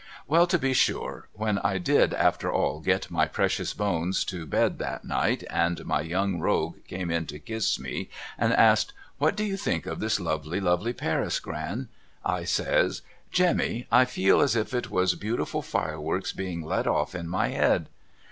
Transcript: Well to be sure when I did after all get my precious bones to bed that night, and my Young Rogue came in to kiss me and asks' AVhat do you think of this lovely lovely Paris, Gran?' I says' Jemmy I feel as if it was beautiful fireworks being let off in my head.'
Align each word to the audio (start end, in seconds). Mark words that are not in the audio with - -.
Well 0.25 0.47
to 0.47 0.57
be 0.57 0.73
sure 0.73 1.27
when 1.33 1.59
I 1.59 1.77
did 1.77 2.15
after 2.15 2.51
all 2.51 2.79
get 2.79 3.11
my 3.11 3.27
precious 3.27 3.75
bones 3.75 4.25
to 4.25 4.47
bed 4.47 4.79
that 4.79 5.05
night, 5.05 5.43
and 5.47 5.85
my 5.85 6.01
Young 6.01 6.39
Rogue 6.39 6.77
came 6.87 7.11
in 7.11 7.27
to 7.27 7.37
kiss 7.37 7.77
me 7.77 8.09
and 8.35 8.51
asks' 8.51 8.93
AVhat 9.21 9.35
do 9.35 9.43
you 9.43 9.55
think 9.57 9.85
of 9.85 9.99
this 9.99 10.19
lovely 10.19 10.59
lovely 10.59 10.93
Paris, 10.93 11.39
Gran?' 11.39 11.87
I 12.39 12.45
says' 12.45 13.03
Jemmy 13.31 13.85
I 13.91 14.05
feel 14.05 14.41
as 14.41 14.55
if 14.55 14.73
it 14.73 14.89
was 14.89 15.13
beautiful 15.13 15.61
fireworks 15.61 16.33
being 16.33 16.63
let 16.65 16.87
off 16.87 17.13
in 17.13 17.27
my 17.29 17.49
head.' 17.49 17.87